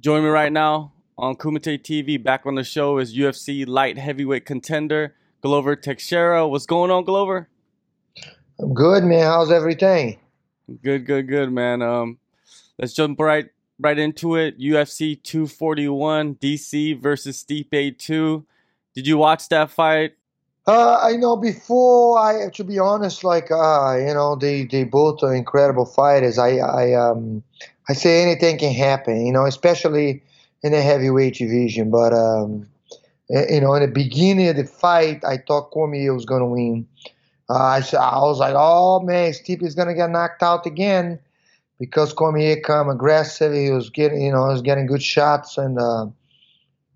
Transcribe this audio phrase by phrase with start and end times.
[0.00, 2.22] Join me right now on Kumite TV.
[2.22, 6.48] Back on the show is UFC light heavyweight contender Glover Teixeira.
[6.48, 7.50] What's going on, Glover?
[8.58, 9.24] I'm good, man.
[9.24, 10.18] How's everything?
[10.82, 11.82] Good, good, good, man.
[11.82, 12.16] Um,
[12.78, 14.58] let's jump right right into it.
[14.58, 18.46] UFC 241, DC versus Stipe 2.
[18.94, 20.12] Did you watch that fight?
[20.66, 25.22] Uh, I know before I, to be honest, like uh, you know, they they both
[25.22, 26.38] are incredible fighters.
[26.38, 27.42] I I um
[27.90, 30.22] I say anything can happen, you know, especially
[30.62, 31.90] in the heavyweight division.
[31.90, 32.68] But um,
[33.28, 36.86] you know, in the beginning of the fight, I thought Cormier was gonna win.
[37.48, 41.18] Uh, I I was like, oh man, Stipe is gonna get knocked out again
[41.80, 43.52] because Cormier come aggressive.
[43.52, 46.06] He was getting, you know, he was getting good shots and uh,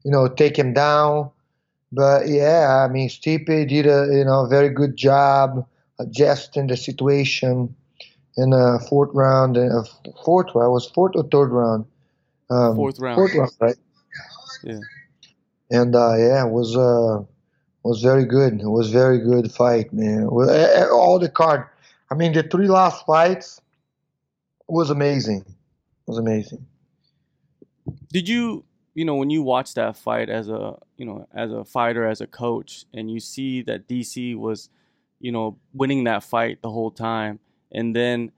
[0.04, 1.28] you know take him down.
[1.90, 5.66] But yeah, I mean, Stipe did a you know very good job
[5.98, 7.74] adjusting the situation
[8.36, 9.56] in the fourth round.
[9.56, 9.84] Uh,
[10.24, 11.86] fourth round was fourth or third round.
[12.50, 13.16] Um, fourth round.
[13.16, 13.76] Fourth round, right?
[14.62, 14.80] Yeah.
[15.70, 17.24] And uh, yeah, it was uh,
[17.82, 18.60] was very good.
[18.60, 20.26] It was very good fight, man.
[20.26, 21.66] All the card.
[22.10, 23.60] I mean, the three last fights
[24.68, 25.40] was amazing.
[25.40, 26.66] It was amazing.
[28.12, 31.64] Did you you know when you watch that fight as a you know as a
[31.64, 34.70] fighter as a coach and you see that DC was
[35.20, 37.40] you know winning that fight the whole time
[37.74, 38.32] and then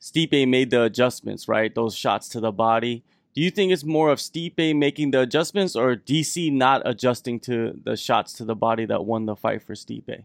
[0.00, 1.74] Stipe made the adjustments right?
[1.74, 3.04] Those shots to the body.
[3.34, 7.78] Do you think it's more of Stipe making the adjustments or DC not adjusting to
[7.82, 10.24] the shots to the body that won the fight for Stipe?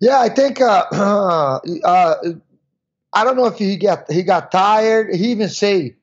[0.00, 0.84] Yeah I think uh,
[1.84, 2.18] uh,
[3.12, 5.14] I don't know if he got he got tired.
[5.14, 5.96] He even say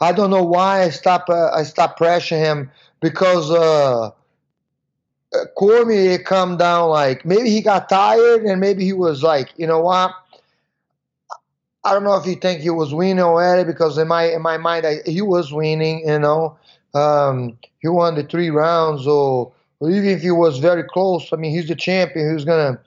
[0.00, 4.10] I don't know why I stop Uh, I stop pressuring him because uh,
[5.34, 9.66] uh, Cormier come down like maybe he got tired and maybe he was like, you
[9.66, 10.12] know what?
[11.84, 14.56] I don't know if you think he was winning already because in my in my
[14.56, 16.06] mind I, he was winning.
[16.08, 16.56] You know,
[16.94, 21.32] um, he won the three rounds or, or even if he was very close.
[21.32, 22.32] I mean, he's the champion.
[22.32, 22.80] He's gonna,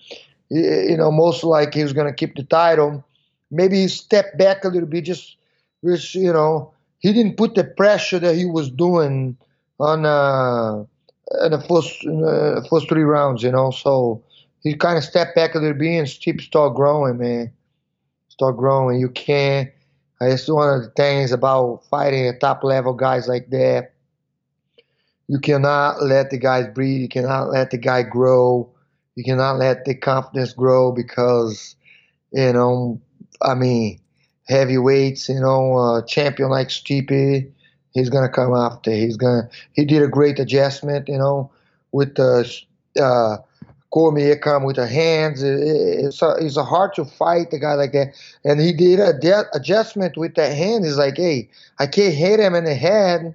[0.49, 3.03] you know, most like he's gonna keep the title.
[3.51, 5.37] Maybe he stepped back a little bit, just,
[5.85, 9.37] just you know he didn't put the pressure that he was doing
[9.79, 10.83] on uh,
[11.45, 13.71] in the first uh, first three rounds, you know.
[13.71, 14.23] So
[14.63, 17.51] he kind of stepped back a little bit and Steve start growing, man.
[18.37, 18.99] Start growing.
[18.99, 19.69] You can't.
[20.21, 23.93] It's one of the things about fighting top level guys like that.
[25.27, 27.01] You cannot let the guys breathe.
[27.01, 28.69] You cannot let the guy grow.
[29.15, 31.75] You cannot let the confidence grow because,
[32.31, 33.01] you know,
[33.41, 33.99] I mean,
[34.47, 37.51] heavyweights, you know, champion like Stipe,
[37.93, 38.91] he's gonna come after.
[38.91, 39.49] He's gonna.
[39.73, 41.51] He did a great adjustment, you know,
[41.91, 42.49] with the
[43.01, 43.37] uh,
[43.91, 45.41] Cormier come with the hands.
[45.41, 49.17] it's a, it's a hard to fight a guy like that, and he did a
[49.17, 50.85] de- adjustment with that hand.
[50.85, 51.49] He's like, hey,
[51.79, 53.33] I can't hit him in the head,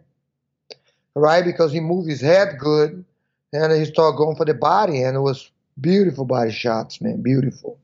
[1.14, 1.44] right?
[1.44, 3.04] Because he moved his head good,
[3.52, 7.78] and he started going for the body, and it was beautiful body shots, man, beautiful.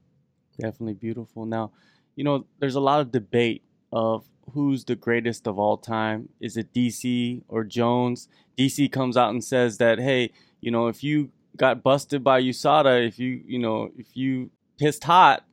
[0.60, 1.46] Definitely beautiful.
[1.46, 1.72] Now
[2.18, 3.62] you know, there's a lot of debate
[3.92, 6.28] of who's the greatest of all time.
[6.40, 8.26] Is it DC or Jones?
[8.58, 13.06] DC comes out and says that, hey, you know, if you got busted by USADA,
[13.06, 15.44] if you, you know, if you pissed hot,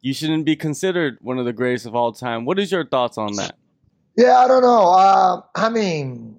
[0.00, 2.44] you shouldn't be considered one of the greatest of all time.
[2.44, 3.56] What is your thoughts on that?
[4.16, 4.90] Yeah, I don't know.
[4.90, 6.38] Uh, I mean,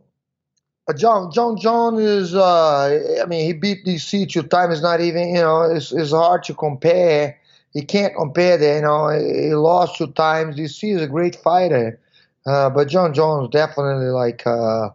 [0.88, 2.36] uh, John John John is.
[2.36, 4.82] Uh, I mean, he beat DC two times.
[4.82, 5.64] Not even you know.
[5.64, 7.40] It's, it's hard to compare
[7.74, 8.76] you can't compare that.
[8.76, 10.56] You know, he lost two times.
[10.56, 12.00] DC is a great fighter,
[12.46, 14.90] uh, but Jon Jones definitely like, uh,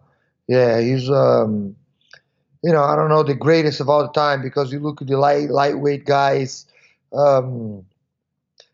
[0.47, 1.75] yeah, he's, um,
[2.63, 5.09] you know, I don't know the greatest of all the time because you look at
[5.09, 6.67] the light lightweight guys,
[7.13, 7.85] um,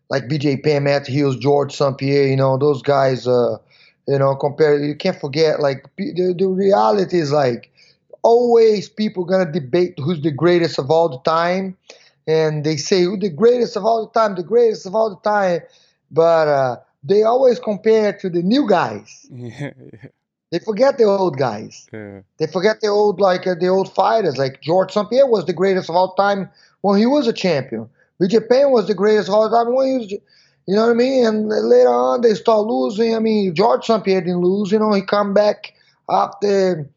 [0.09, 1.97] like BJ Penn, Matt Hughes, Georges St.
[1.97, 2.27] Pierre.
[2.27, 3.27] You know, those guys.
[3.27, 3.57] Uh,
[4.07, 4.83] you know, compare.
[4.83, 5.59] You can't forget.
[5.59, 7.71] Like the, the reality is like
[8.21, 11.77] always people gonna debate who's the greatest of all the time
[12.27, 15.29] and they say who the greatest of all the time, the greatest of all the
[15.29, 15.61] time,
[16.11, 19.29] but uh, they always compare to the new guys.
[20.51, 21.87] They forget the old guys.
[21.91, 22.21] Yeah.
[22.37, 24.37] They forget the old like uh, the old fighters.
[24.37, 25.09] Like Georges St.
[25.09, 26.49] Pierre was the greatest of all time
[26.81, 27.89] when he was a champion.
[28.21, 30.11] BJ Penn was the greatest of all time when he was.
[30.67, 31.25] You know what I mean?
[31.27, 33.15] And later on, they start losing.
[33.15, 34.03] I mean, Georges St.
[34.03, 34.71] Pierre didn't lose.
[34.71, 35.73] You know, he come back
[36.09, 36.89] after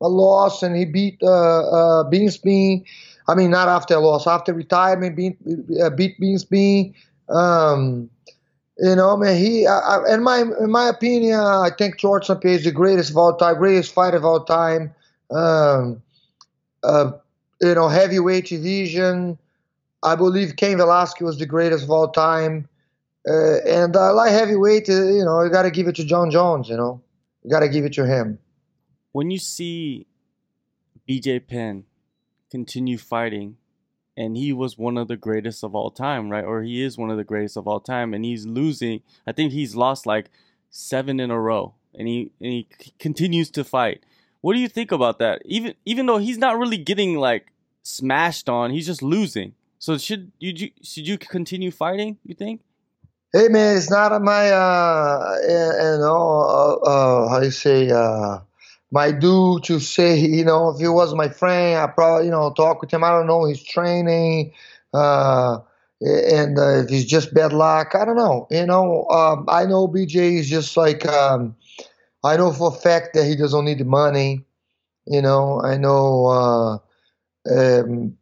[0.00, 2.04] a loss and he beat uh, uh.
[3.28, 5.36] I mean, not after a loss, after retirement, being,
[5.82, 6.16] uh, beat.
[7.28, 8.10] Um,
[8.80, 12.40] you know, man, he, I, in my in my opinion, I think Georges St.
[12.40, 14.94] Pierre is the greatest of all time, greatest fighter of all time.
[15.30, 16.02] Um,
[16.82, 17.12] uh,
[17.60, 19.38] you know, heavyweight division.
[20.02, 22.68] I believe Cain Velasquez was the greatest of all time.
[23.28, 26.70] Uh, and light heavyweight, uh, you know, you got to give it to Jon Jones,
[26.70, 27.02] you know.
[27.44, 28.38] You got to give it to him.
[29.12, 30.06] When you see
[31.06, 31.84] BJ Penn
[32.50, 33.56] continue fighting,
[34.16, 36.44] and he was one of the greatest of all time, right?
[36.44, 39.02] Or he is one of the greatest of all time, and he's losing.
[39.26, 40.30] I think he's lost like
[40.70, 42.68] seven in a row, and he and he
[42.98, 44.04] continues to fight.
[44.40, 45.42] What do you think about that?
[45.44, 47.52] Even even though he's not really getting like
[47.82, 49.54] smashed on, he's just losing.
[49.78, 52.18] So should you should you continue fighting?
[52.24, 52.60] You think?
[53.32, 58.40] Hey man, it's not my uh, you know uh, uh, how you say uh,
[58.90, 62.52] my due to say you know if he was my friend, I probably you know
[62.52, 63.04] talk with him.
[63.04, 64.52] I don't know his training.
[64.92, 65.58] Uh,
[66.02, 68.46] and uh, if he's just bad luck, I don't know.
[68.50, 71.54] You know, um, I know BJ is just like um,
[72.24, 74.44] I know for a fact that he doesn't need the money.
[75.06, 76.78] You know, I know uh,
[77.50, 78.16] um,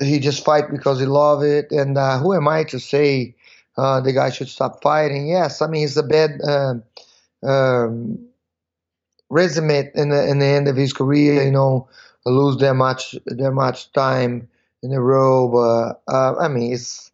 [0.00, 1.70] he just fight because he love it.
[1.72, 3.36] And uh, who am I to say
[3.76, 5.28] uh, the guy should stop fighting?
[5.28, 6.82] Yes, I mean he's a bad um,
[7.42, 8.27] um,
[9.30, 11.42] resume in the in the end of his career.
[11.42, 11.88] You know,
[12.26, 14.48] lose that much that much time
[14.82, 15.48] in a row.
[15.48, 17.10] But uh, I mean, it's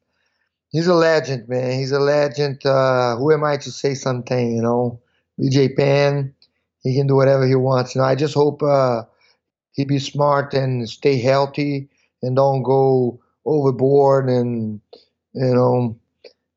[0.70, 1.78] he's a legend, man.
[1.78, 2.64] He's a legend.
[2.64, 4.56] Uh, who am I to say something?
[4.56, 5.00] You know.
[5.40, 6.34] BJ Penn.
[6.82, 7.94] He can do whatever he wants.
[7.94, 9.02] You know, I just hope uh,
[9.72, 11.88] he be smart and stay healthy
[12.22, 14.80] and don't go overboard and
[15.34, 15.96] you know.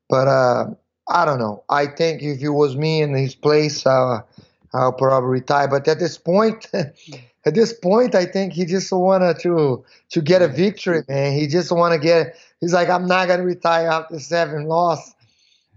[0.08, 0.66] But uh,
[1.08, 1.64] I don't know.
[1.68, 4.22] I think if it was me in his place, uh,
[4.72, 5.68] I'll probably retire.
[5.68, 10.42] But at this point, at this point, I think he just wanted to to get
[10.42, 11.32] a victory, man.
[11.32, 12.36] He just want to get.
[12.60, 15.14] He's like, I'm not gonna retire after seven loss.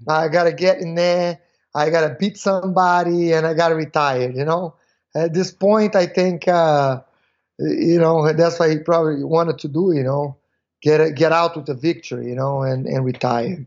[0.07, 1.39] I gotta get in there
[1.73, 4.75] I got to beat somebody and I got to retire, you know.
[5.15, 7.01] At this point, I think, uh,
[7.59, 10.37] you know, that's what he probably wanted to do, you know,
[10.81, 13.65] get get out with a victory, you know, and, and retire.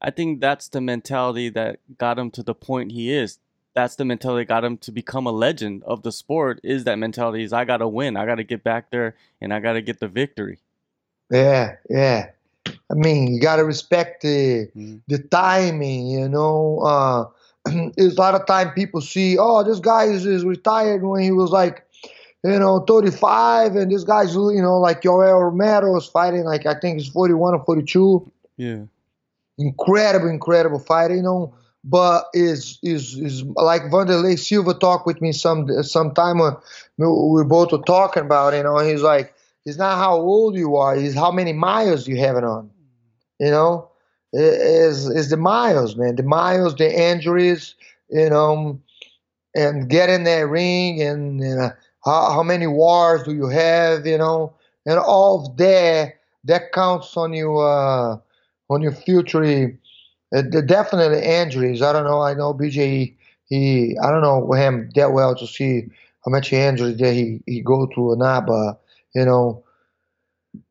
[0.00, 3.38] I think that's the mentality that got him to the point he is.
[3.78, 6.58] That's the mentality that got him to become a legend of the sport.
[6.64, 7.44] Is that mentality?
[7.44, 8.16] Is I got to win.
[8.16, 10.58] I got to get back there, and I got to get the victory.
[11.30, 12.30] Yeah, yeah.
[12.66, 15.00] I mean, you got to respect the mm.
[15.06, 16.08] the timing.
[16.08, 17.26] You know, uh,
[17.96, 21.30] there's a lot of time people see, oh, this guy is, is retired when he
[21.30, 21.86] was like,
[22.42, 26.74] you know, 35, and this guy's, you know, like Yoel Romero is fighting like I
[26.80, 28.32] think he's 41 or 42.
[28.56, 28.82] Yeah,
[29.56, 31.14] incredible, incredible fighter.
[31.14, 31.54] You know,
[31.88, 36.40] but is is is like Wanderlei Silva talked with me some some time.
[36.40, 36.52] Uh,
[36.98, 38.54] we both were talking about.
[38.54, 42.16] You know, he's like it's not how old you are, it's how many miles you
[42.18, 42.70] have it on.
[43.40, 43.90] You know,
[44.32, 46.16] is is the miles, man.
[46.16, 47.74] The miles, the injuries,
[48.10, 48.80] you know,
[49.54, 51.70] and get in that ring and you know,
[52.04, 54.54] how how many wars do you have, you know,
[54.86, 56.14] and all of that
[56.44, 58.18] that counts on you uh,
[58.70, 59.78] on your future.
[60.34, 61.82] Uh, definitely injuries.
[61.82, 62.20] I don't know.
[62.20, 63.14] I know BJ.
[63.46, 65.84] He I don't know him that well to see
[66.24, 68.80] how much injuries that he he go through or not, but
[69.14, 69.64] you know,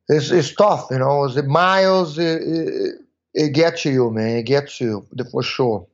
[0.10, 2.96] it's, it's tough, you know, the miles, it, it,
[3.34, 4.38] it gets you, man.
[4.38, 5.88] It gets you for sure.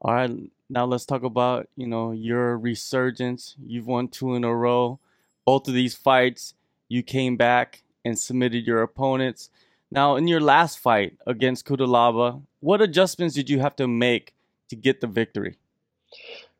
[0.00, 0.30] All right.
[0.68, 3.54] Now let's talk about, you know, your resurgence.
[3.64, 4.98] You've won two in a row.
[5.44, 6.54] Both of these fights,
[6.88, 9.48] you came back and submitted your opponents.
[9.96, 14.34] Now, in your last fight against Cutelaba, what adjustments did you have to make
[14.68, 15.56] to get the victory?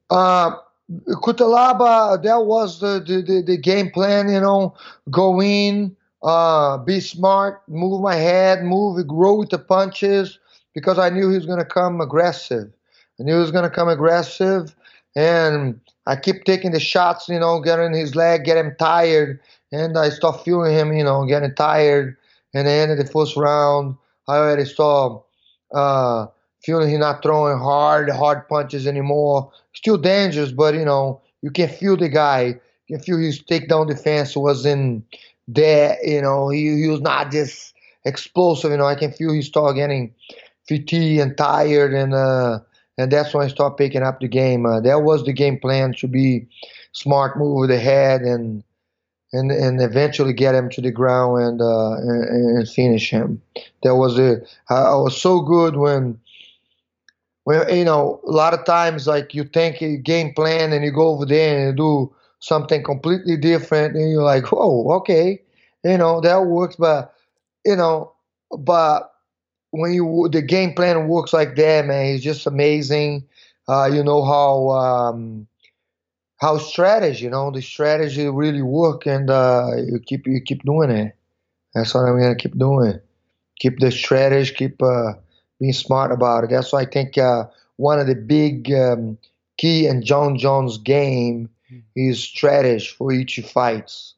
[0.08, 0.52] Uh,
[0.90, 4.74] Cutelaba, that was the, the, the, game plan, you know,
[5.10, 10.38] go in, uh, be smart, move my head, move, grow with the punches,
[10.74, 12.72] because I knew he was going to come aggressive.
[13.20, 14.74] I knew he was going to come aggressive,
[15.14, 19.40] and I keep taking the shots, you know, getting his leg, get him tired,
[19.72, 22.16] and I start feeling him, you know, getting tired.
[22.56, 23.96] And the end of the first round,
[24.28, 25.22] I already saw
[25.74, 26.26] uh,
[26.62, 29.50] feeling he's not throwing hard, hard punches anymore.
[29.74, 32.58] Still dangerous, but you know, you can feel the guy.
[32.88, 35.04] You can feel his takedown defense wasn't
[35.48, 35.98] there.
[36.04, 38.70] You know, he, he was not just explosive.
[38.70, 40.14] You know, I can feel he started getting
[40.68, 42.60] fatigued and tired, and uh,
[42.98, 44.66] and that's when I start picking up the game.
[44.66, 46.46] Uh, that was the game plan to be
[46.92, 48.64] smart, move with the head, and
[49.36, 53.40] and and eventually get him to the ground and uh, and, and finish him.
[53.82, 54.48] That was it.
[54.70, 56.18] I, was so good when
[57.46, 60.90] well, you know, a lot of times like you think a game plan and you
[60.90, 65.40] go over there and do something completely different and you're like, whoa, okay,
[65.84, 66.74] you know, that works.
[66.74, 67.14] But,
[67.64, 68.12] you know,
[68.58, 69.12] but
[69.70, 73.24] when you, the game plan works like that, man, it's just amazing.
[73.68, 75.46] Uh, you know how, um,
[76.38, 80.90] how strategy, you know, the strategy really work and, uh, you keep, you keep doing
[80.90, 81.16] it.
[81.74, 83.00] That's what I'm to keep doing.
[83.58, 85.14] Keep the strategy, keep, uh,
[85.58, 86.50] being smart about it.
[86.50, 87.44] That's why I think uh,
[87.76, 89.18] one of the big um,
[89.58, 91.50] key in Jon Jones' game
[91.94, 94.14] is strategy for each fights.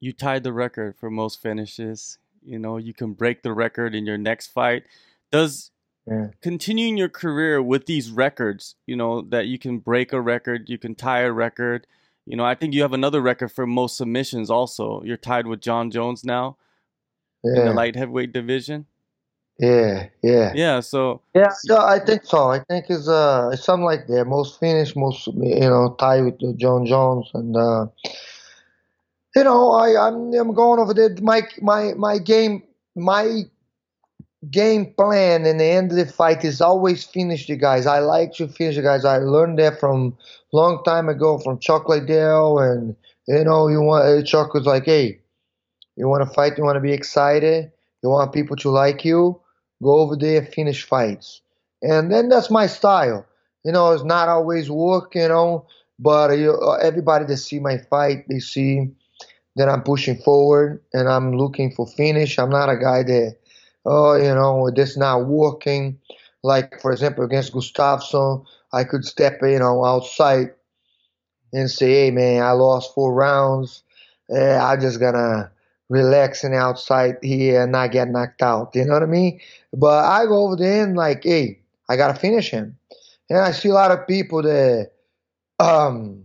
[0.00, 2.18] You tied the record for most finishes.
[2.44, 4.84] You know, you can break the record in your next fight.
[5.30, 5.71] Does
[6.06, 6.28] yeah.
[6.40, 10.78] continuing your career with these records, you know, that you can break a record, you
[10.78, 11.86] can tie a record.
[12.26, 15.02] You know, I think you have another record for most submissions also.
[15.04, 16.56] You're tied with Jon Jones now
[17.42, 17.60] yeah.
[17.60, 18.86] in the light heavyweight division.
[19.58, 20.80] Yeah, yeah, yeah.
[20.80, 22.50] So yeah, so I think so.
[22.50, 24.24] I think it's uh it's something like that.
[24.24, 27.86] Most finished, most you know, tied with Jon Jones, and uh
[29.36, 31.14] you know, I I'm I'm going over there.
[31.20, 32.62] My my my game
[32.96, 33.42] my
[34.50, 37.86] game plan in the end of the fight is always finish the guys.
[37.86, 39.04] I like to finish the guys.
[39.04, 40.16] I learned that from
[40.52, 42.96] long time ago from Chuck Liddell, and
[43.28, 45.20] you know, you want uh, Chuck was like, hey,
[45.96, 47.70] you want to fight, you want to be excited,
[48.02, 49.40] you want people to like you,
[49.82, 51.40] go over there, finish fights,
[51.82, 53.26] and then that's my style.
[53.64, 55.66] You know, it's not always work, you know,
[56.00, 58.90] but you, uh, everybody that see my fight, they see
[59.54, 62.38] that I'm pushing forward and I'm looking for finish.
[62.38, 63.36] I'm not a guy that
[63.84, 65.98] oh, you know, this not working.
[66.42, 70.54] Like, for example, against Gustafsson, I could step, you know, outside
[71.52, 73.82] and say, hey, man, I lost four rounds.
[74.34, 75.50] Uh, I'm just going to
[75.88, 78.74] relax and outside here and not get knocked out.
[78.74, 79.40] You know what I mean?
[79.72, 82.78] But I go over there and, like, hey, I got to finish him.
[83.28, 84.92] And I see a lot of people that,
[85.58, 86.24] um,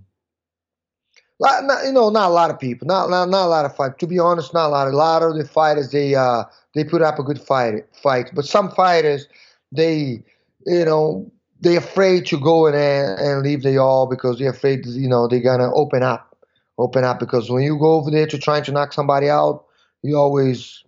[1.39, 3.97] you know, not a lot of people, not, not not a lot of fighters.
[3.99, 4.87] To be honest, not a lot.
[4.87, 8.45] A lot of the fighters they uh they put up a good fight fight, but
[8.45, 9.27] some fighters
[9.71, 10.23] they
[10.65, 14.85] you know they're afraid to go in there and leave the all because they're afraid
[14.85, 16.35] you know they're gonna open up,
[16.79, 19.65] open up because when you go over there to trying to knock somebody out,
[20.01, 20.83] you always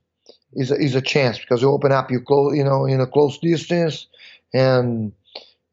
[0.53, 3.07] is a, is a chance because you open up you close you know in a
[3.07, 4.07] close distance
[4.53, 5.13] and.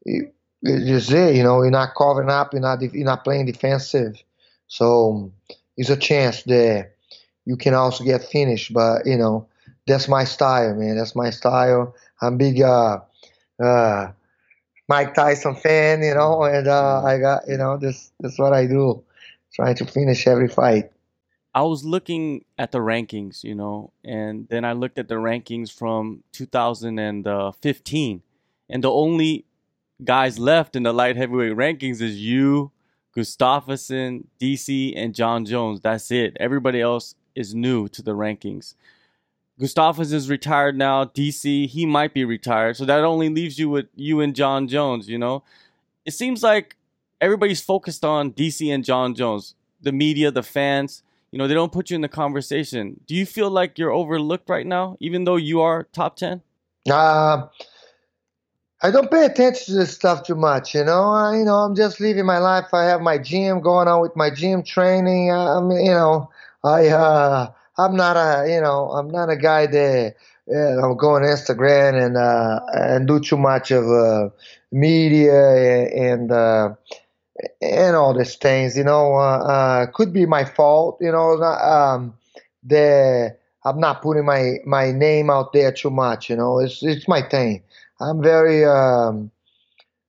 [0.04, 0.30] You,
[0.62, 4.16] it's there, you know, you're not covering up, you're not you're not playing defensive.
[4.68, 5.32] So
[5.76, 6.92] it's a chance that
[7.44, 8.72] you can also get finished.
[8.72, 9.48] But you know,
[9.86, 10.96] that's my style, man.
[10.96, 11.94] That's my style.
[12.20, 13.00] I'm big uh,
[13.62, 14.08] uh,
[14.88, 18.10] Mike Tyson fan, you know, and uh, I got you know this.
[18.20, 19.02] That's what I do,
[19.54, 20.90] trying to finish every fight.
[21.54, 25.72] I was looking at the rankings, you know, and then I looked at the rankings
[25.72, 28.22] from 2015,
[28.68, 29.46] and the only
[30.04, 32.72] guys left in the light heavyweight rankings is you,
[33.16, 35.80] Gustafsson, DC, and Jon Jones.
[35.80, 36.36] That's it.
[36.38, 38.74] Everybody else is new to the rankings.
[39.58, 41.06] Gustafsson is retired now.
[41.06, 42.76] DC, he might be retired.
[42.76, 45.42] So that only leaves you with you and Jon Jones, you know?
[46.04, 46.76] It seems like
[47.20, 49.54] everybody's focused on DC and Jon Jones.
[49.80, 53.00] The media, the fans, you know, they don't put you in the conversation.
[53.06, 56.42] Do you feel like you're overlooked right now, even though you are top 10?
[56.90, 57.46] Uh,
[58.82, 61.04] I don't pay attention to this stuff too much, you know.
[61.10, 62.66] I, you know, I'm just living my life.
[62.74, 65.32] I have my gym going on with my gym training.
[65.32, 66.30] I'm, you know,
[66.62, 70.14] I, uh, I'm not a, you know, I'm not a guy that
[70.46, 74.28] you know, go on Instagram and uh, and do too much of uh,
[74.70, 76.74] media and uh,
[77.60, 78.76] and all these things.
[78.76, 80.98] You know, uh, uh, could be my fault.
[81.00, 82.14] You know, um,
[82.64, 86.30] that I'm not putting my my name out there too much.
[86.30, 87.62] You know, it's it's my thing.
[88.00, 89.30] I'm very um,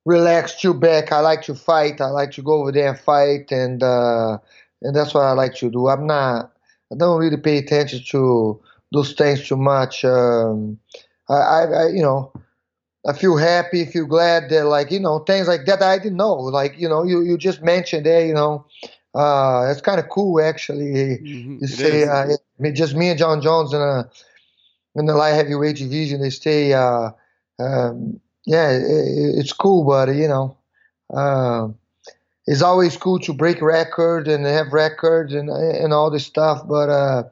[0.06, 1.12] relaxed, chill back.
[1.12, 2.01] I like to fight.
[2.01, 4.38] I like to go over there and fight, and uh,
[4.82, 5.88] and that's what I like to do.
[5.88, 6.51] I'm not.
[6.91, 10.06] I don't really pay attention to those things too much.
[10.06, 10.79] Um,
[11.29, 12.32] I, I, I, you know,
[13.06, 16.36] I feel happy, feel glad that like you know things like that I didn't know.
[16.36, 18.65] Like you know, you you just mentioned there, you know.
[19.15, 21.17] Uh, it's kind of cool actually.
[21.17, 21.58] Mm-hmm.
[21.62, 22.27] You say uh,
[22.74, 24.10] just me and Jon Jones in a
[24.96, 26.22] in the light heavyweight division.
[26.22, 26.74] They stay.
[26.74, 27.12] Uh,
[27.59, 30.57] um, yeah, it, it's cool, but you know,
[31.13, 31.67] uh,
[32.45, 36.67] it's always cool to break records and have records and and all this stuff.
[36.67, 37.23] But uh,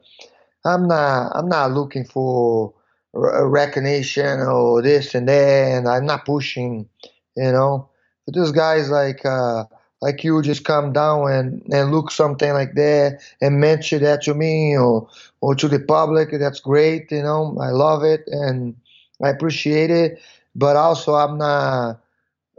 [0.64, 2.74] I'm not I'm not looking for
[3.14, 6.88] recognition or this and that, and I'm not pushing.
[7.36, 7.88] You know,
[8.24, 9.64] but those guys like uh,
[10.02, 14.34] like you just come down and, and look something like that and mention that to
[14.34, 15.08] me or
[15.40, 16.30] or to the public.
[16.32, 17.10] That's great.
[17.10, 18.74] You know, I love it and
[19.22, 20.20] I appreciate it,
[20.54, 22.00] but also I'm not.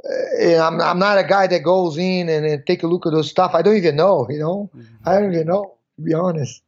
[0.03, 3.11] Uh, I'm, I'm not a guy that goes in and, and take a look at
[3.11, 3.51] those stuff.
[3.53, 4.69] I don't even know, you know.
[4.75, 5.09] Mm-hmm.
[5.09, 6.61] I don't even know, to be honest.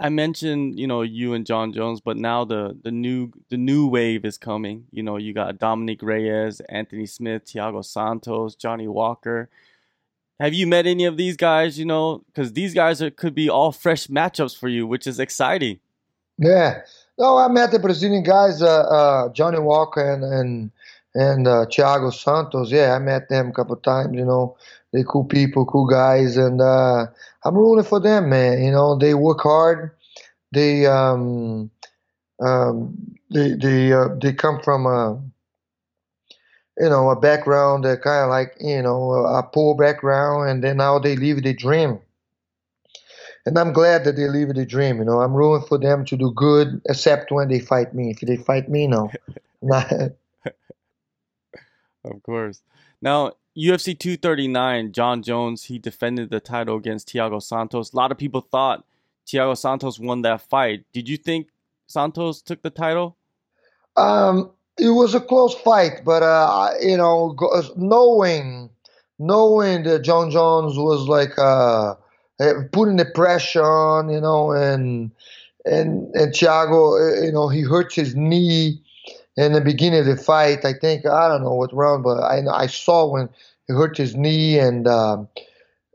[0.00, 3.88] I mentioned, you know, you and Jon Jones, but now the the new the new
[3.88, 4.86] wave is coming.
[4.92, 9.48] You know, you got Dominick Reyes, Anthony Smith, Thiago Santos, Johnny Walker.
[10.38, 11.80] Have you met any of these guys?
[11.80, 15.18] You know, because these guys are, could be all fresh matchups for you, which is
[15.18, 15.80] exciting.
[16.38, 16.82] Yeah,
[17.18, 20.70] no, I met the Brazilian guys, uh, uh, Johnny Walker and, and
[21.14, 22.70] and uh, Thiago Santos.
[22.70, 24.16] Yeah, I met them a couple times.
[24.16, 24.56] You know,
[24.92, 27.06] they cool people, cool guys, and uh,
[27.44, 28.62] I'm rooting for them, man.
[28.62, 29.90] You know, they work hard.
[30.52, 31.70] They um,
[32.40, 35.20] um, they they uh, they come from a
[36.78, 40.76] you know a background that kind of like you know a poor background, and then
[40.78, 41.98] now they live the dream.
[43.48, 44.98] And I'm glad that they live the dream.
[44.98, 48.10] You know, I'm rooting for them to do good, except when they fight me.
[48.10, 49.10] If they fight me, no.
[52.04, 52.60] of course.
[53.00, 57.94] Now, UFC 239, Jon Jones, he defended the title against Thiago Santos.
[57.94, 58.84] A lot of people thought
[59.26, 60.84] Thiago Santos won that fight.
[60.92, 61.48] Did you think
[61.86, 63.16] Santos took the title?
[63.96, 67.34] Um, it was a close fight, but uh, you know,
[67.78, 68.68] knowing
[69.18, 71.94] knowing that Jon Jones was like uh,
[72.72, 75.10] putting the pressure on, you know, and
[75.64, 78.80] and and Thiago, uh, you know, he hurt his knee
[79.36, 80.64] in the beginning of the fight.
[80.64, 83.28] I think I don't know what round, but I I saw when
[83.66, 85.28] he hurt his knee and um,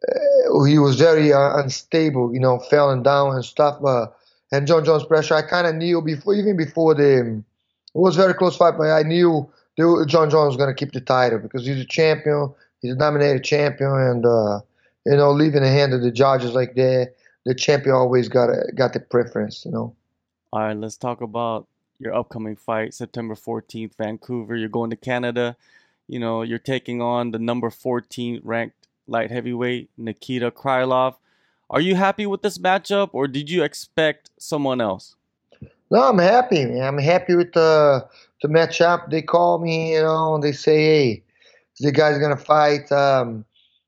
[0.08, 3.84] uh, he was very uh, unstable, you know, falling down and stuff.
[3.84, 4.08] Uh,
[4.52, 8.34] and Jon Jones pressure, I kind of knew before, even before the, it was very
[8.34, 11.86] close fight, but I knew Jon Jones was to keep the title because he's a
[11.86, 14.60] champion, he's a nominated champion, and uh,
[15.05, 17.13] you know, leaving the hand of the judges like that,
[17.45, 19.95] the champion always got a, got the preference, you know.
[20.51, 21.67] All right, let's talk about
[22.00, 24.55] your upcoming fight, September 14th, Vancouver.
[24.55, 25.55] You're going to Canada.
[26.07, 31.15] You know, you're taking on the number 14 ranked light heavyweight, Nikita Krylov.
[31.69, 35.15] Are you happy with this matchup or did you expect someone else?
[35.89, 36.81] No, I'm happy, man.
[36.83, 38.07] I'm happy with the
[38.41, 39.10] the matchup.
[39.10, 41.24] They call me, you know, they say, hey,
[41.79, 42.91] the guy's gonna fight.
[42.91, 43.45] Um,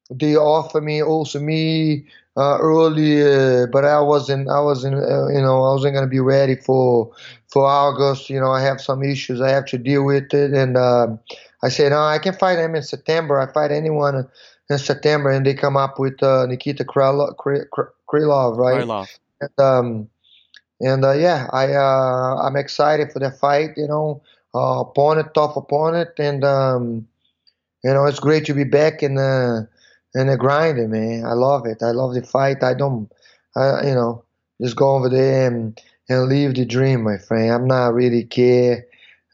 [0.10, 2.06] they offer me also me
[2.38, 4.50] uh, early, uh, but I wasn't.
[4.50, 4.96] I wasn't.
[4.96, 7.12] Uh, you know, I wasn't gonna be ready for
[7.48, 8.30] for August.
[8.30, 11.20] You know, I have some issues I have to deal with it, and um,
[11.64, 13.40] I said, no, I can fight him in September.
[13.40, 14.28] I fight anyone
[14.70, 18.86] in September, and they come up with uh, Nikita Krylov, Krylov right?
[18.86, 19.08] Krylov.
[19.42, 20.10] And, um,
[20.82, 23.72] and uh, yeah, I uh, I'm excited for the fight.
[23.78, 24.22] You know,
[24.54, 27.08] opponent, tough opponent, and um,
[27.82, 29.70] you know it's great to be back in the
[30.16, 31.26] and the grinding, man.
[31.26, 31.84] I love it.
[31.84, 32.64] I love the fight.
[32.64, 33.12] I don't,
[33.56, 34.24] I, you know,
[34.62, 37.52] just go over there and, and live the dream, my friend.
[37.52, 38.86] I'm not really care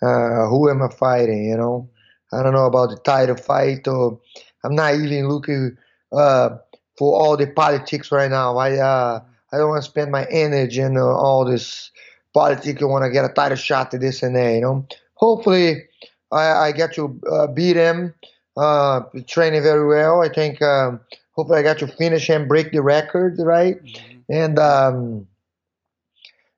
[0.02, 1.89] uh, who am I fighting, you know.
[2.34, 4.20] I don't know about the title fight or
[4.63, 5.78] I'm not even looking
[6.12, 6.58] uh,
[6.98, 8.58] for all the politics right now.
[8.58, 11.91] I uh, I don't want to spend my energy in all this
[12.34, 12.82] politics.
[12.82, 14.88] I want to get a title shot to this and that, you know.
[15.15, 15.84] Hopefully,
[16.32, 18.13] I, I get to uh, beat him
[18.58, 20.22] uh, training very well.
[20.22, 21.00] I think um,
[21.32, 23.84] hopefully I got to finish and break the record, right?
[23.84, 24.18] Mm-hmm.
[24.30, 25.28] And um,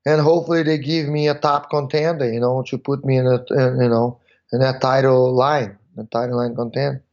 [0.05, 3.43] and hopefully they give me a top contender, you know, to put me in a
[3.49, 4.19] you know
[4.51, 7.03] in that title line, the title line contender.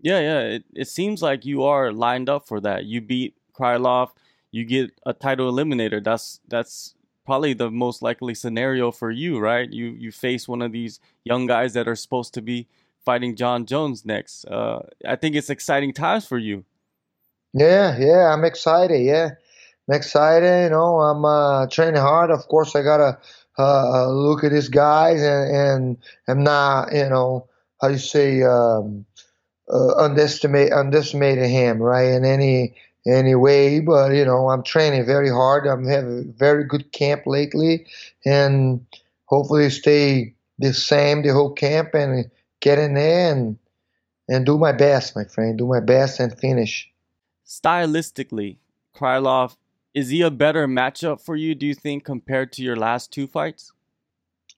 [0.00, 0.40] Yeah, yeah.
[0.40, 2.84] It, it seems like you are lined up for that.
[2.84, 4.10] You beat Krylov,
[4.52, 6.02] you get a title eliminator.
[6.02, 6.94] That's that's
[7.26, 9.70] probably the most likely scenario for you, right?
[9.70, 12.68] You you face one of these young guys that are supposed to be
[13.08, 14.44] fighting Jon Jones next.
[14.44, 16.66] Uh, I think it's exciting times for you.
[17.54, 19.00] Yeah, yeah, I'm excited.
[19.00, 19.30] Yeah,
[19.88, 20.64] I'm excited.
[20.64, 22.30] You know, I'm uh, training hard.
[22.30, 23.18] Of course, I gotta
[23.58, 23.62] uh,
[23.94, 25.96] uh look at these guys and and
[26.28, 27.48] I'm not, you know,
[27.80, 29.06] how you say, um,
[29.72, 32.10] uh, underestimate underestimating him, right?
[32.10, 32.74] In any
[33.06, 35.66] any way, but you know, I'm training very hard.
[35.66, 37.86] I'm having very good camp lately,
[38.26, 38.84] and
[39.24, 43.58] hopefully stay the same the whole camp and get in there and
[44.28, 45.56] and do my best, my friend.
[45.56, 46.90] Do my best and finish.
[47.46, 48.58] Stylistically,
[48.94, 49.56] Krylov,
[49.94, 53.26] is he a better matchup for you, do you think, compared to your last two
[53.26, 53.72] fights?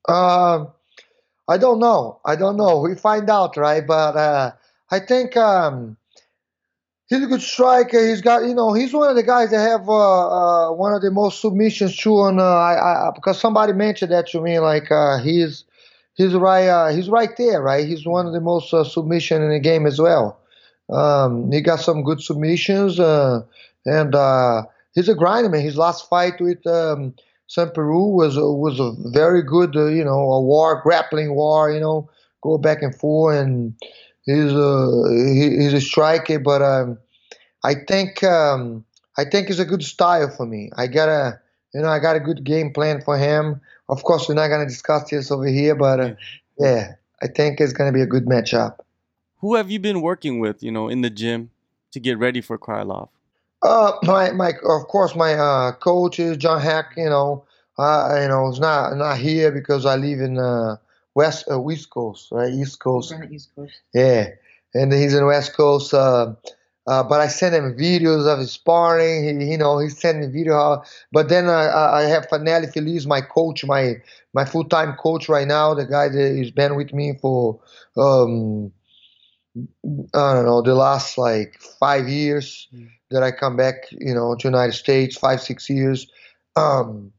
[0.09, 0.67] Uh,
[1.49, 2.21] I don't know.
[2.25, 2.81] I don't know.
[2.81, 3.87] We find out, right?
[3.87, 4.53] But uh,
[4.91, 5.97] I think um,
[7.07, 8.09] he's a good striker.
[8.09, 11.03] He's got, you know, he's one of the guys that have uh, uh, one of
[11.03, 12.15] the most submissions too.
[12.15, 15.65] On uh, I, I, because somebody mentioned that to me, like uh, he's
[16.15, 16.69] he's right.
[16.69, 17.87] Uh, he's right there, right?
[17.87, 20.41] He's one of the most uh, submission in the game as well.
[20.91, 23.43] Um, he got some good submissions, uh,
[23.87, 24.63] and uh,
[24.95, 25.61] he's a grinder man.
[25.63, 27.15] His last fight with um,
[27.47, 31.71] Saint Preux was was a very good, uh, you know, a war, grappling war.
[31.71, 32.11] You know,
[32.43, 33.75] go back and forth, and
[34.25, 36.39] he's a he's a striker.
[36.39, 36.99] But um,
[37.65, 38.85] I think um,
[39.17, 40.71] I think it's a good style for me.
[40.77, 41.41] I got a
[41.73, 43.61] you know I got a good game plan for him.
[43.91, 46.15] Of course, we're not going to discuss this over here, but uh,
[46.59, 48.79] yeah, I think it's going to be a good matchup.
[49.39, 51.51] Who have you been working with, you know, in the gym
[51.93, 53.09] to get ready for Krylov?
[53.63, 56.95] Uh, my, my, of course, my uh, coach is John Hack.
[56.97, 57.45] You know,
[57.79, 60.77] uh, you know, it's not not here because I live in uh,
[61.15, 62.53] West uh, West Coast, right?
[62.53, 63.13] East Coast.
[63.31, 63.73] East Coast.
[63.93, 64.29] Yeah,
[64.73, 65.93] and he's in West Coast.
[65.93, 66.35] Uh,
[66.87, 69.41] uh, but I send him videos of his sparring.
[69.41, 70.83] He, you know, he sent me video.
[71.13, 73.97] but then I, I have Fanelli Feliz, my coach, my
[74.33, 75.75] my full time coach right now.
[75.75, 77.61] The guy that has been with me for
[77.97, 78.73] um,
[80.15, 82.89] I don't know the last like five years mm.
[83.11, 86.07] that I come back, you know, to United States, five six years,
[86.57, 87.13] um,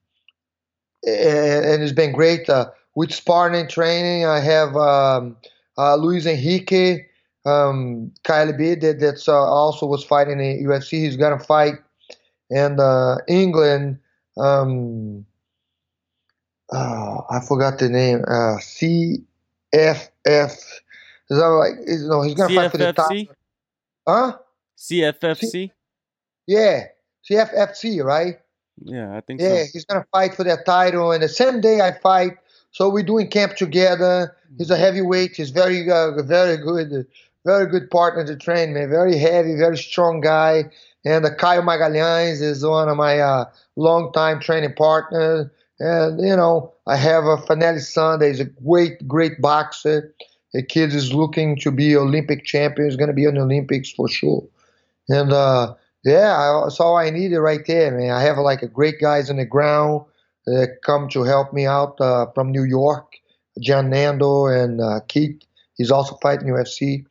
[1.05, 4.25] and, and, it's been great uh, with sparring training.
[4.25, 5.35] I have um,
[5.77, 7.10] uh, Luis Henrique
[7.45, 10.99] um, B that that's uh, also was fighting in UFC.
[10.99, 11.75] He's gonna fight
[12.49, 13.99] in uh, England.
[14.37, 15.25] Um,
[16.71, 18.23] uh, I forgot the name.
[18.27, 19.21] Uh, CFF.
[19.73, 21.73] Is that like?
[21.85, 22.55] Is, no, he's gonna CFFC?
[22.55, 23.11] fight for the top.
[24.07, 24.37] Huh?
[24.77, 25.51] CFFC.
[25.51, 25.71] C-
[26.47, 26.85] yeah,
[27.29, 28.39] CFFC, right?
[28.83, 29.41] Yeah, I think.
[29.41, 29.69] Yeah, so.
[29.73, 32.37] he's gonna fight for that title, and the same day I fight.
[32.71, 34.35] So we're doing camp together.
[34.57, 35.35] He's a heavyweight.
[35.35, 37.05] He's very, uh, very good
[37.45, 38.89] very good partner to train, man.
[38.89, 40.65] Very heavy, very strong guy.
[41.05, 45.47] And uh, Caio Magalhães is one of my uh, long-time training partners.
[45.79, 50.13] And, you know, I have a Fanelli son that is a great, great boxer.
[50.53, 52.87] The kid is looking to be Olympic champion.
[52.87, 54.43] He's going to be in the Olympics for sure.
[55.09, 55.73] And, uh,
[56.03, 58.11] yeah, that's all I needed right there, man.
[58.11, 60.05] I have like a great guys on the ground
[60.45, 63.15] that come to help me out uh, from New York.
[63.59, 65.41] John Nando and uh, Keith.
[65.75, 67.05] He's also fighting UFC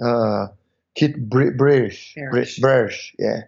[0.00, 0.48] uh,
[0.94, 2.14] Kit British,
[2.60, 3.42] British, yeah.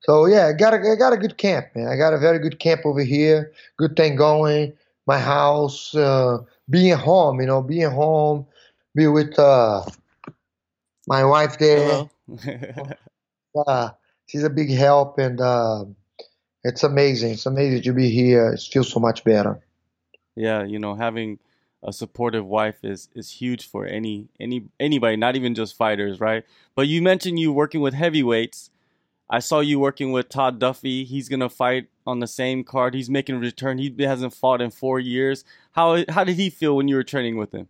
[0.00, 1.88] So yeah, I got a I got a good camp, man.
[1.88, 3.52] I got a very good camp over here.
[3.76, 4.72] Good thing going.
[5.06, 8.46] My house, uh, being home, you know, being home,
[8.94, 9.84] be with uh,
[11.06, 12.08] my wife there.
[13.66, 13.90] uh,
[14.26, 15.84] she's a big help, and uh,
[16.64, 17.32] it's amazing.
[17.32, 18.52] It's amazing to be here.
[18.52, 19.60] It feels so much better.
[20.36, 21.38] Yeah, you know, having
[21.82, 26.44] a supportive wife is is huge for any any anybody, not even just fighters, right?
[26.74, 28.70] But you mentioned you working with heavyweights.
[29.30, 31.04] I saw you working with Todd Duffy.
[31.04, 32.94] He's gonna fight on the same card.
[32.94, 33.78] He's making a return.
[33.78, 35.44] He hasn't fought in four years.
[35.72, 37.68] How how did he feel when you were training with him?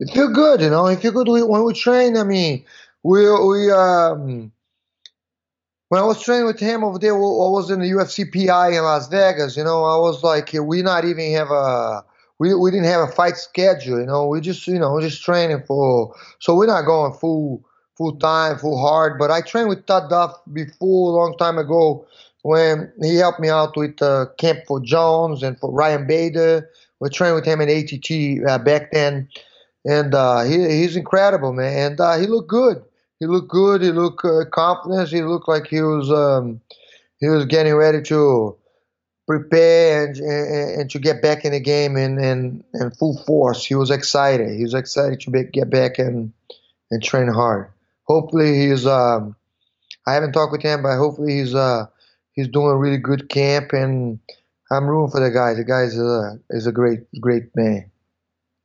[0.00, 0.86] It feel good, you know.
[0.86, 2.16] It feel good when we train.
[2.16, 2.64] I mean,
[3.02, 4.52] we we um
[5.90, 8.82] when I was training with him over there, I was in the UFC PI in
[8.82, 9.58] Las Vegas.
[9.58, 12.02] You know, I was like, we not even have a
[12.42, 14.26] we, we didn't have a fight schedule, you know.
[14.26, 17.64] We just you know just training for so we're not going full
[17.96, 19.16] full time, full hard.
[19.16, 22.04] But I trained with Todd Duff before a long time ago
[22.42, 26.68] when he helped me out with uh, camp for Jones and for Ryan Bader.
[26.98, 29.28] We trained with him in ATT uh, back then,
[29.84, 31.92] and uh, he, he's incredible, man.
[31.92, 32.82] And uh, he looked good.
[33.20, 33.82] He looked good.
[33.82, 35.10] He looked uh, confident.
[35.10, 36.60] He looked like he was um,
[37.20, 38.56] he was getting ready to
[39.38, 42.18] prepare and, and, and, to get back in the game in,
[42.74, 43.64] in full force.
[43.64, 44.56] He was excited.
[44.56, 46.32] He was excited to be, get back and
[46.90, 47.70] and train hard.
[48.04, 48.86] Hopefully he's.
[48.86, 49.36] Um,
[50.06, 51.86] I haven't talked with him, but hopefully he's uh,
[52.32, 54.18] he's doing a really good camp, and
[54.70, 55.54] I'm rooting for the guy.
[55.54, 57.90] The guy is a is a great great man.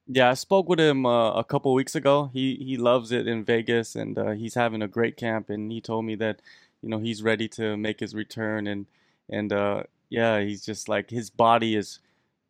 [0.07, 2.29] Yeah, I spoke with him uh, a couple weeks ago.
[2.33, 5.49] He he loves it in Vegas, and uh, he's having a great camp.
[5.49, 6.41] And he told me that,
[6.81, 8.87] you know, he's ready to make his return, and
[9.29, 11.99] and uh, yeah, he's just like his body is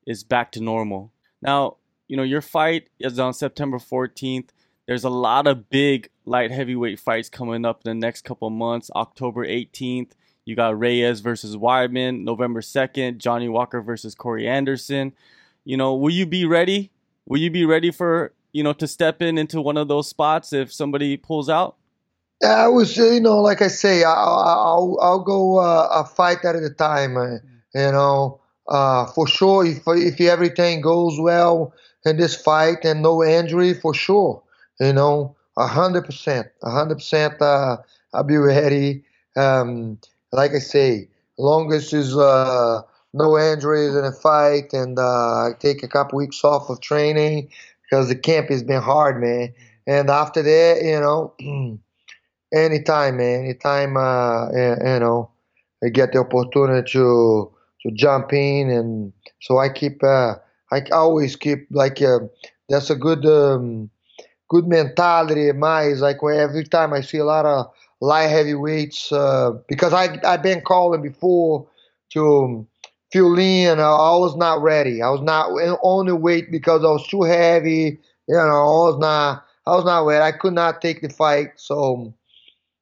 [0.06, 1.12] is back to normal.
[1.42, 4.50] Now, you know, your fight is on September 14th.
[4.88, 8.90] There's a lot of big light heavyweight fights coming up in the next couple months.
[8.96, 10.12] October 18th,
[10.46, 12.24] you got Reyes versus Weidman.
[12.24, 15.14] November 2nd, Johnny Walker versus Corey Anderson.
[15.66, 16.92] You know, will you be ready?
[17.26, 20.54] Will you be ready for, you know, to step in into one of those spots
[20.54, 21.76] if somebody pulls out?
[22.44, 26.56] I was, you know, like I say, I'll I'll, I'll go uh, a fight at
[26.56, 27.18] a time.
[27.18, 27.38] Uh,
[27.74, 31.74] you know, uh, for sure, if if everything goes well
[32.06, 34.44] in this fight and no injury, for sure,
[34.80, 37.78] you know, a hundred percent, a hundred percent, uh,
[38.14, 39.04] I'll be ready.
[39.36, 40.00] Um,
[40.32, 42.82] like I say, longest is uh,
[43.14, 47.50] no injuries in a fight, and uh, I take a couple weeks off of training
[47.84, 49.54] because the camp has been hard, man.
[49.88, 51.80] And after that, you know.
[52.54, 53.44] anytime, man.
[53.46, 55.32] Anytime, uh, you know,
[55.84, 57.52] I get the opportunity to
[57.84, 60.36] to jump in, and so I keep, uh,
[60.72, 62.20] I always keep like uh,
[62.70, 63.90] that's a good, um,
[64.50, 65.92] good mentality mine.
[65.92, 67.68] Is like every time I see a lot of
[68.02, 71.68] light heavyweights, uh, because I I've been calling before
[72.14, 72.68] to
[73.12, 73.80] fill in.
[73.80, 75.02] I was not ready.
[75.02, 75.50] I was not
[75.84, 78.00] on the weight because I was too heavy.
[78.28, 79.46] You know, I was not.
[79.66, 80.24] I was not ready.
[80.24, 81.52] I could not take the fight.
[81.58, 82.14] So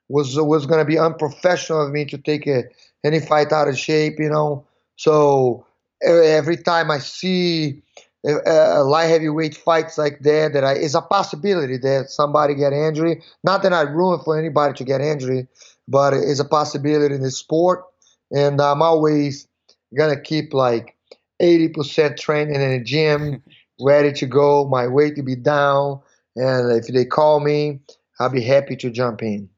[0.09, 2.63] was was going to be unprofessional of me to take a,
[3.03, 4.65] any fight out of shape, you know.
[4.97, 5.65] So
[6.01, 7.81] every time I see
[8.25, 13.21] a light heavyweight fights like that that I, is a possibility that somebody get injury.
[13.43, 15.47] Not that I ruin for anybody to get injury,
[15.87, 17.83] but it's a possibility in the sport.
[18.31, 19.47] And I'm always
[19.95, 20.95] gonna keep like
[21.41, 23.43] 80% training in the gym,
[23.79, 24.67] ready to go.
[24.67, 25.99] My weight to be down,
[26.35, 27.79] and if they call me,
[28.19, 29.49] I'll be happy to jump in.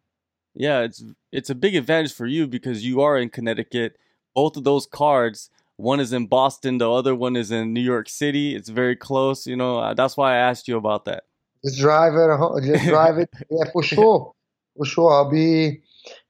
[0.57, 3.97] Yeah, it's it's a big advantage for you because you are in Connecticut.
[4.33, 8.09] Both of those cards one is in Boston, the other one is in New York
[8.09, 8.55] City.
[8.55, 9.45] It's very close.
[9.45, 11.23] You know, uh, that's why I asked you about that.
[11.63, 12.63] Just drive it.
[12.65, 13.29] Just drive it.
[13.49, 14.33] Yeah, for sure.
[14.75, 15.13] For sure.
[15.13, 15.81] I'll be,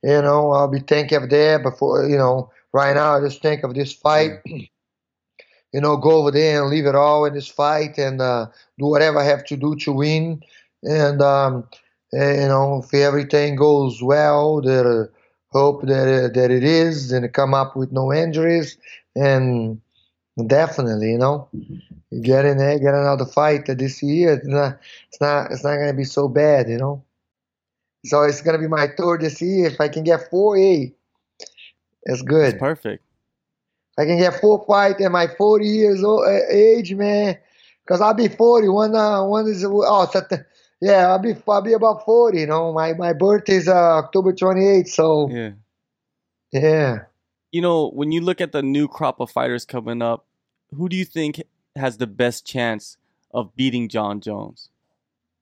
[0.04, 3.64] you know, I'll be thinking of there before, you know, right now I just think
[3.64, 4.32] of this fight.
[4.46, 8.86] you know, go over there and leave it all in this fight and uh, do
[8.86, 10.42] whatever I have to do to win.
[10.84, 11.68] And, um,
[12.14, 15.08] you know, if everything goes well, uh,
[15.50, 18.78] hope that uh, that it is, and come up with no injuries,
[19.16, 19.82] and
[20.46, 21.50] definitely, you know,
[22.22, 24.34] get in there, get another fight this year.
[24.34, 27.04] It's not, it's not, it's not going to be so bad, you know.
[28.06, 29.68] So it's going to be my third this year.
[29.68, 30.94] If I can get four, hey,
[32.06, 32.54] that's good.
[32.54, 33.04] That's perfect.
[33.98, 37.38] If I can get four fights at my 40 years old uh, age, man,
[37.84, 38.70] because I'll be 40.
[38.70, 40.10] One, uh, one is oh,
[40.82, 42.40] yeah, I'll be I'll be about 40.
[42.40, 45.52] You know, my my birthday is uh, October 28th, so yeah,
[46.52, 47.00] yeah
[47.52, 50.26] you know, when you look at the new crop of fighters coming up,
[50.76, 51.42] who do you think
[51.76, 52.98] has the best chance
[53.34, 54.70] of beating Jon Jones?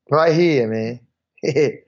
[0.09, 0.99] Right here, man.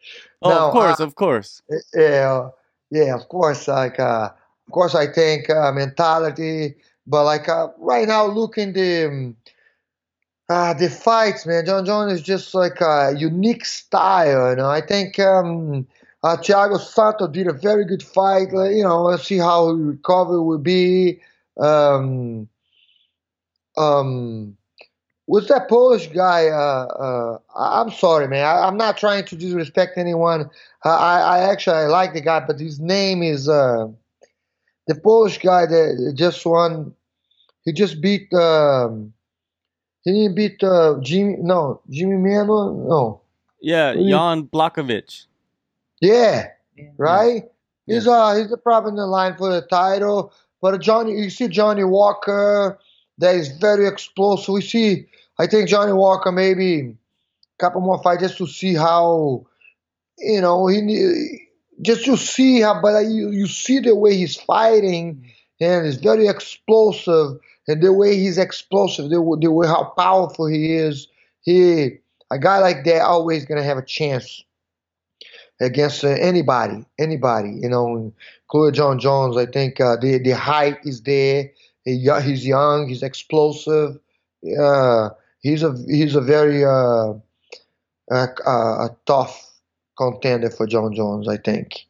[0.41, 1.62] oh, of course, of course.
[1.93, 2.49] Yeah,
[2.89, 3.67] yeah, of course.
[3.67, 4.29] Like, uh,
[4.67, 9.38] of course, I think uh, mentality, but like uh, right now, looking the um,
[10.49, 11.65] uh, the fights, man.
[11.65, 14.51] Jon Jones is just like a unique style.
[14.51, 15.86] You know, I think um,
[16.23, 18.53] uh, Thiago Santos did a very good fight.
[18.53, 21.19] Uh, you know, let's see how he recover will be.
[21.57, 22.47] Um,
[23.75, 24.57] um,
[25.27, 26.47] was that Polish guy?
[26.47, 28.45] Uh, uh, I'm sorry, man.
[28.45, 30.49] I, am not trying to disrespect anyone.
[30.86, 33.88] I, I actually I like the guy, but his name is uh,
[34.88, 36.93] the Polish guy that just won.
[37.65, 38.33] He just beat.
[38.33, 39.13] Um,
[40.08, 41.36] he didn't beat uh, Jimmy.
[41.39, 42.72] No, Jimmy Mano.
[42.72, 43.22] No.
[43.60, 45.26] Yeah, Jan Blachowicz.
[46.00, 46.48] Yeah,
[46.98, 47.43] right.
[47.86, 47.96] Yeah.
[47.96, 50.32] He's uh he's probably in the line for the title.
[50.62, 52.80] But Johnny, you see Johnny Walker,
[53.17, 54.54] that is very explosive.
[54.54, 56.96] We see, I think Johnny Walker maybe a
[57.60, 59.46] couple more fights just to see how,
[60.17, 61.48] you know, he
[61.82, 62.82] just to see how.
[62.82, 68.15] But you you see the way he's fighting, and it's very explosive, and the way
[68.17, 71.08] he's explosive, the, the way how powerful he is.
[71.41, 71.97] He
[72.32, 74.43] a guy like that always gonna have a chance
[75.62, 77.58] against uh, anybody, anybody.
[77.62, 79.38] You know, including Jon Jones.
[79.38, 81.51] I think uh, the the height is there.
[81.86, 82.89] He, he's young.
[82.89, 83.97] He's explosive.
[84.60, 87.13] Uh, he's a he's a very uh,
[88.12, 89.60] a, a tough
[89.97, 91.27] contender for Jon Jones.
[91.27, 91.86] I think.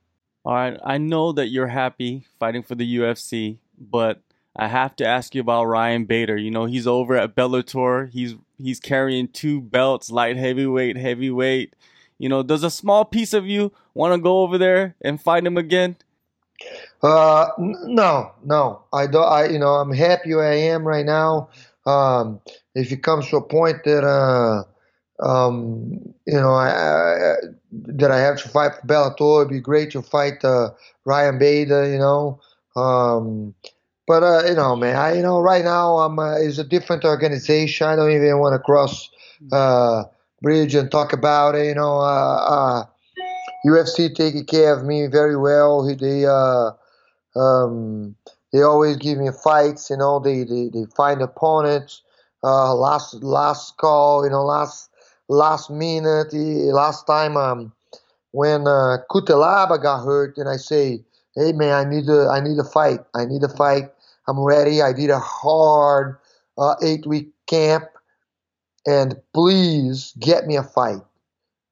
[0.45, 4.21] All right, I know that you're happy fighting for the UFC, but
[4.57, 6.37] I have to ask you about Ryan Bader.
[6.37, 8.09] You know, he's over at Bellator.
[8.11, 11.75] He's he's carrying two belts, light heavyweight, heavyweight.
[12.17, 15.45] You know, does a small piece of you want to go over there and fight
[15.45, 15.97] him again?
[17.03, 18.81] Uh, no, no.
[18.91, 19.27] I don't.
[19.27, 21.49] I you know I'm happy where I am right now.
[21.85, 22.41] Um,
[22.73, 24.63] if it comes to a point that uh,
[25.19, 27.35] um, you know, I, I,
[27.71, 30.69] that I have to fight for Bellator, it'd be great to fight uh,
[31.05, 31.91] Ryan Bader.
[31.91, 32.39] You know,
[32.75, 33.53] um,
[34.07, 37.03] but uh, you know, man, I you know right now I'm uh, it's a different
[37.05, 37.87] organization.
[37.87, 39.09] I don't even want to cross.
[39.51, 40.03] Uh,
[40.41, 41.65] bridge and talk about it.
[41.67, 42.85] You know, uh, uh,
[43.65, 45.85] UFC taking care of me very well.
[45.85, 46.71] They uh,
[47.39, 48.15] um,
[48.53, 49.89] they always give me fights.
[49.89, 52.01] You know, they they, they find opponents.
[52.43, 54.23] Uh, last last call.
[54.23, 54.89] You know, last
[55.27, 56.33] last minute.
[56.33, 57.73] Last time um,
[58.31, 61.03] when uh, Cutelaba got hurt, and I say,
[61.35, 63.01] "Hey man, I need a I need a fight.
[63.15, 63.89] I need a fight.
[64.27, 64.81] I'm ready.
[64.81, 66.17] I did a hard
[66.57, 67.85] uh, eight week camp."
[68.87, 71.01] and please get me a fight.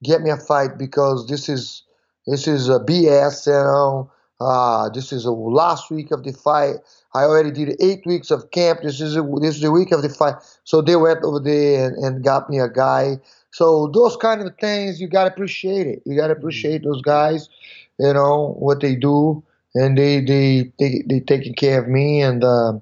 [0.04, 1.82] Get me a fight because this is
[2.26, 3.46] this is a BS.
[3.46, 6.76] You know, uh, this is the last week of the fight.
[7.14, 8.80] I already did eight weeks of camp.
[8.82, 10.34] This is a, this is the week of the fight.
[10.64, 13.18] So they went over there and, and got me a guy.
[13.50, 16.02] So those kind of things you gotta appreciate it.
[16.04, 17.48] You gotta appreciate those guys.
[17.98, 19.42] You know what they do,
[19.76, 22.72] and they they they they taking care of me, and uh,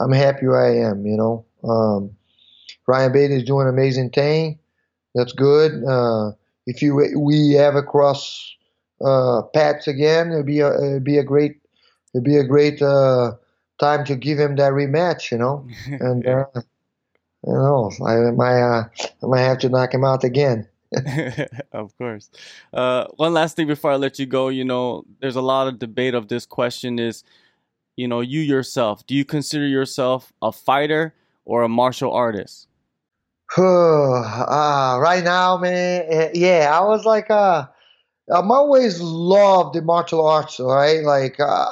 [0.00, 1.04] I'm happy where I am.
[1.06, 1.44] You know.
[1.68, 2.16] Um,
[2.86, 4.58] Ryan Bader is doing an amazing thing.
[5.14, 5.84] That's good.
[5.84, 6.32] Uh,
[6.66, 8.54] if you we ever cross
[9.04, 11.60] uh, paths again, it'd be a it'd be a great
[12.14, 13.32] it'd be a great uh,
[13.80, 15.30] time to give him that rematch.
[15.30, 16.60] You know, and uh, I
[17.44, 17.90] don't know.
[18.06, 18.84] I might, uh,
[19.22, 20.68] I might have to knock him out again.
[21.72, 22.30] of course.
[22.72, 25.78] Uh, one last thing before I let you go, you know, there's a lot of
[25.78, 27.24] debate of this question is,
[27.96, 32.68] you know, you yourself, do you consider yourself a fighter or a martial artist?
[33.58, 37.66] uh, right now, man, eh, yeah, I was like, uh,
[38.32, 41.02] I'm always loved the martial arts, right?
[41.04, 41.66] Like, uh,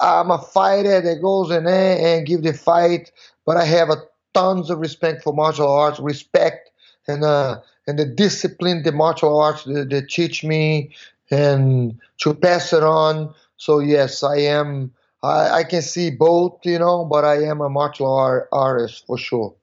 [0.00, 3.12] I'm a fighter that goes in there and give the fight,
[3.46, 4.02] but I have a
[4.34, 6.70] tons of respect for martial arts, respect
[7.06, 10.94] and uh, and the discipline the martial arts they, they teach me
[11.30, 13.34] and to pass it on.
[13.56, 14.92] So yes, I am.
[15.22, 19.16] I, I can see both, you know, but I am a martial art artist for
[19.16, 19.54] sure,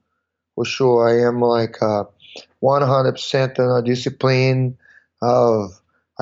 [0.55, 1.07] for sure.
[1.07, 2.05] I am like uh,
[2.63, 4.77] 100% in a discipline
[5.21, 5.71] of.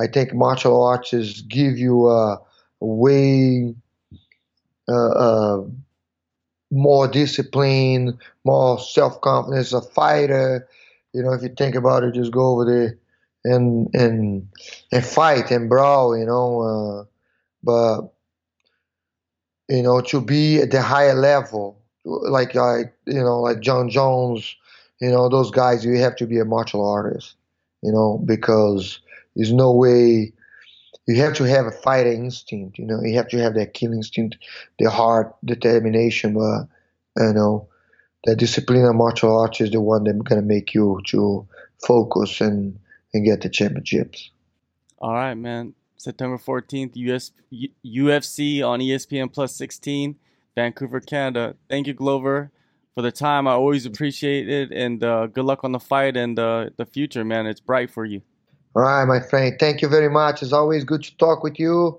[0.00, 1.10] I think martial arts
[1.42, 2.40] give you a
[2.78, 3.74] way
[4.88, 5.64] uh, uh,
[6.70, 10.68] more discipline, more self confidence, a fighter
[11.12, 12.98] you know, if you think about it, just go over there
[13.44, 14.48] and and
[14.92, 16.16] and fight and brawl.
[16.16, 17.04] You know, uh,
[17.62, 18.12] but
[19.68, 24.56] you know to be at the higher level, like like you know like Jon Jones,
[25.00, 27.36] you know those guys, you have to be a martial artist.
[27.82, 29.00] You know, because
[29.36, 30.32] there's no way
[31.06, 32.78] you have to have a fighting instinct.
[32.78, 34.38] You know, you have to have that killing instinct,
[34.78, 36.34] the heart, determination.
[36.34, 36.68] But
[37.18, 37.67] you know,
[38.28, 41.46] the discipline of martial arts is the one that's going to make you to
[41.86, 42.78] focus and
[43.14, 44.30] and get the championships.
[44.98, 45.74] All right, man.
[45.96, 47.32] September 14th, US,
[47.84, 50.16] UFC on ESPN Plus 16,
[50.54, 51.56] Vancouver, Canada.
[51.70, 52.52] Thank you, Glover,
[52.94, 53.48] for the time.
[53.48, 57.24] I always appreciate it, and uh, good luck on the fight and uh, the future,
[57.24, 57.46] man.
[57.46, 58.20] It's bright for you.
[58.76, 59.56] All right, my friend.
[59.58, 60.42] Thank you very much.
[60.42, 61.98] It's always good to talk with you.